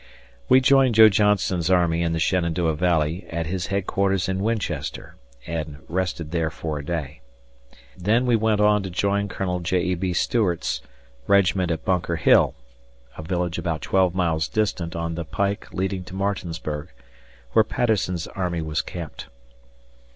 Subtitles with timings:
[0.49, 5.77] We joined Joe Johnston's army in the Shenandoah Valley at his headquarters in Winchester and
[5.87, 7.21] rested there for a day.
[7.95, 9.81] Then we went on to join Colonel J.
[9.83, 9.93] E.
[9.93, 10.11] B.
[10.13, 10.81] Stuart's
[11.27, 12.55] regiment at Bunker Hill,
[13.15, 16.89] a village about twelve miles distant on the pike leading to Martinsburg,
[17.51, 19.27] where Patterson's army was camped.